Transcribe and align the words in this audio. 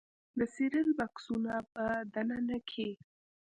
د 0.37 0.39
سیریل 0.53 0.89
بکسونو 0.99 1.55
په 1.73 1.85
دننه 2.13 2.57
کې 2.69 2.89